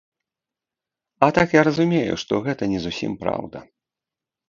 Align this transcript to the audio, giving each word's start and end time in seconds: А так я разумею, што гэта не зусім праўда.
А 1.27 1.29
так 1.39 1.47
я 1.59 1.65
разумею, 1.69 2.17
што 2.25 2.43
гэта 2.49 2.73
не 2.75 2.79
зусім 2.89 3.11
праўда. 3.25 3.67